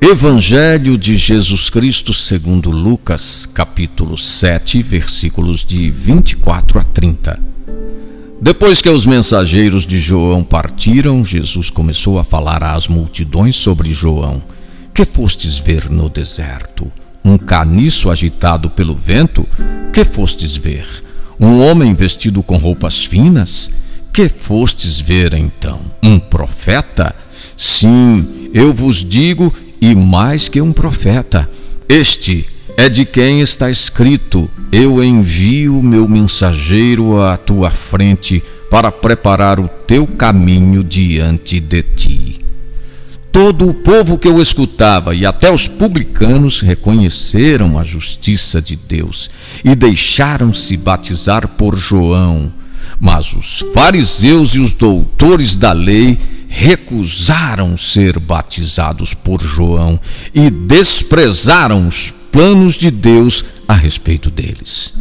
Evangelho 0.00 0.98
de 0.98 1.16
Jesus 1.16 1.70
Cristo 1.70 2.12
segundo 2.12 2.70
Lucas, 2.70 3.46
capítulo 3.46 4.18
7, 4.18 4.82
versículos 4.82 5.64
de 5.64 5.88
24 5.88 6.78
a 6.78 6.84
30. 6.84 7.40
Depois 8.40 8.82
que 8.82 8.90
os 8.90 9.06
mensageiros 9.06 9.86
de 9.86 9.98
João 9.98 10.44
partiram, 10.44 11.24
Jesus 11.24 11.70
começou 11.70 12.18
a 12.18 12.24
falar 12.24 12.62
às 12.62 12.86
multidões 12.86 13.56
sobre 13.56 13.94
João. 13.94 14.42
Que 14.92 15.04
fostes 15.04 15.58
ver 15.58 15.90
no 15.90 16.10
deserto? 16.10 16.92
Um 17.24 17.38
caniço 17.38 18.10
agitado 18.10 18.68
pelo 18.68 18.94
vento? 18.94 19.48
Que 19.92 20.04
fostes 20.04 20.56
ver? 20.56 20.86
Um 21.40 21.60
homem 21.60 21.94
vestido 21.94 22.42
com 22.42 22.58
roupas 22.58 23.04
finas? 23.04 23.70
Que 24.12 24.28
fostes 24.28 25.00
ver 25.00 25.32
então? 25.34 25.80
Um 26.02 26.18
profeta? 26.18 27.14
Sim, 27.56 28.50
eu 28.52 28.72
vos 28.72 29.04
digo 29.04 29.52
e 29.84 29.94
mais 29.94 30.48
que 30.48 30.62
um 30.62 30.72
profeta. 30.72 31.48
Este 31.86 32.46
é 32.74 32.88
de 32.88 33.04
quem 33.04 33.42
está 33.42 33.70
escrito: 33.70 34.48
Eu 34.72 35.04
envio 35.04 35.82
meu 35.82 36.08
mensageiro 36.08 37.20
à 37.20 37.36
tua 37.36 37.70
frente 37.70 38.42
para 38.70 38.90
preparar 38.90 39.60
o 39.60 39.68
teu 39.86 40.06
caminho 40.06 40.82
diante 40.82 41.60
de 41.60 41.82
ti. 41.82 42.38
Todo 43.30 43.68
o 43.68 43.74
povo 43.74 44.16
que 44.16 44.26
eu 44.26 44.40
escutava 44.40 45.14
e 45.14 45.26
até 45.26 45.52
os 45.52 45.68
publicanos 45.68 46.60
reconheceram 46.60 47.78
a 47.78 47.84
justiça 47.84 48.62
de 48.62 48.76
Deus 48.76 49.28
e 49.62 49.74
deixaram-se 49.74 50.78
batizar 50.78 51.46
por 51.46 51.76
João. 51.76 52.50
Mas 52.98 53.34
os 53.34 53.62
fariseus 53.74 54.54
e 54.54 54.60
os 54.60 54.72
doutores 54.72 55.56
da 55.56 55.72
lei 55.72 56.18
recusaram 56.56 57.76
ser 57.76 58.20
batizados 58.20 59.12
por 59.12 59.42
João 59.42 59.98
e 60.32 60.48
desprezaram 60.50 61.88
os 61.88 62.14
planos 62.30 62.74
de 62.74 62.92
Deus 62.92 63.44
a 63.66 63.74
respeito 63.74 64.30
deles. 64.30 64.94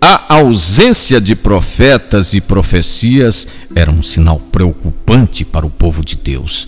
A 0.00 0.34
ausência 0.34 1.20
de 1.20 1.36
profetas 1.36 2.34
e 2.34 2.40
profecias 2.40 3.46
era 3.72 3.88
um 3.88 4.02
sinal 4.02 4.40
preocupante 4.40 5.44
para 5.44 5.64
o 5.64 5.70
povo 5.70 6.04
de 6.04 6.16
Deus. 6.16 6.66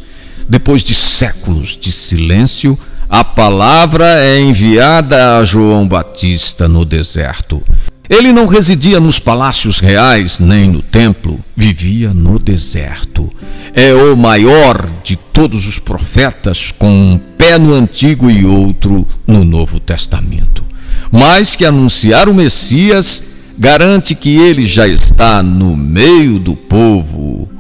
Depois 0.49 0.85
de 0.85 0.95
séculos 0.95 1.77
de 1.77 1.91
silêncio, 1.91 2.79
a 3.09 3.25
palavra 3.25 4.21
é 4.21 4.39
enviada 4.39 5.37
a 5.37 5.45
João 5.45 5.89
Batista 5.89 6.69
no 6.69 6.85
deserto. 6.85 7.61
Ele 8.09 8.33
não 8.33 8.47
residia 8.47 9.01
nos 9.01 9.19
palácios 9.19 9.81
reais 9.81 10.39
nem 10.39 10.71
no 10.71 10.83
templo, 10.83 11.41
vivia 11.57 12.13
no 12.13 12.39
deserto. 12.39 13.31
É 13.73 13.95
o 13.95 14.15
maior 14.15 14.87
de 15.03 15.17
todos 15.17 15.67
os 15.67 15.79
profetas, 15.79 16.71
com 16.71 16.91
um 16.91 17.19
pé 17.39 17.59
no 17.59 17.73
Antigo 17.73 18.31
e 18.31 18.45
outro 18.45 19.07
no 19.27 19.43
Novo 19.43 19.81
Testamento. 19.81 20.63
Mais 21.11 21.57
que 21.57 21.65
anunciar 21.65 22.29
o 22.29 22.35
Messias, 22.35 23.23
garante 23.59 24.15
que 24.15 24.37
ele 24.37 24.67
já 24.67 24.87
está 24.87 25.43
no 25.43 25.75
meio 25.75 26.39
do 26.39 26.55
povo. 26.55 27.51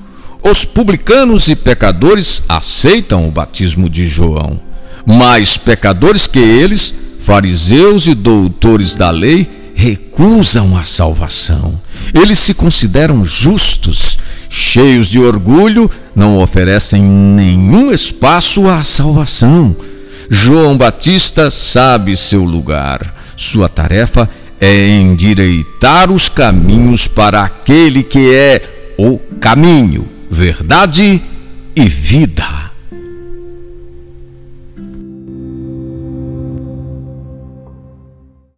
Os 0.42 0.62
publicanos 0.66 1.48
e 1.48 1.56
pecadores 1.56 2.42
aceitam 2.46 3.26
o 3.26 3.30
batismo 3.30 3.88
de 3.88 4.06
João, 4.06 4.60
mas 5.06 5.56
pecadores 5.56 6.26
que 6.26 6.38
eles, 6.38 6.92
fariseus 7.22 8.06
e 8.06 8.14
doutores 8.14 8.94
da 8.94 9.10
lei, 9.10 9.63
recusam 9.74 10.76
a 10.76 10.84
salvação. 10.84 11.80
Eles 12.14 12.38
se 12.38 12.54
consideram 12.54 13.24
justos, 13.24 14.16
cheios 14.48 15.08
de 15.08 15.18
orgulho, 15.18 15.90
não 16.14 16.38
oferecem 16.38 17.02
nenhum 17.02 17.90
espaço 17.90 18.68
à 18.68 18.84
salvação. 18.84 19.76
João 20.30 20.76
Batista 20.76 21.50
sabe 21.50 22.16
seu 22.16 22.44
lugar. 22.44 23.14
Sua 23.36 23.68
tarefa 23.68 24.30
é 24.60 24.88
endireitar 24.88 26.10
os 26.10 26.28
caminhos 26.28 27.06
para 27.08 27.42
aquele 27.42 28.02
que 28.02 28.32
é 28.32 28.62
o 28.96 29.18
caminho, 29.40 30.08
verdade 30.30 31.20
e 31.74 31.88
vida. 31.88 32.53